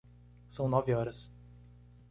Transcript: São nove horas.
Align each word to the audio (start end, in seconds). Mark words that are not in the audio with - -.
São 0.49 0.67
nove 0.67 0.93
horas. 0.95 1.31